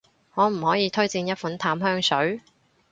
[0.33, 2.41] 可唔可以推薦一款淡香水？